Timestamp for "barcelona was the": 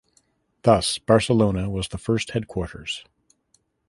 0.97-1.99